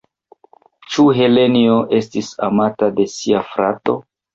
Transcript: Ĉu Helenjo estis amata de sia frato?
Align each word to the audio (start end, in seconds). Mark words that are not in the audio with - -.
Ĉu 0.93 1.05
Helenjo 1.19 1.77
estis 2.01 2.33
amata 2.51 2.95
de 3.01 3.11
sia 3.17 3.49
frato? 3.57 4.03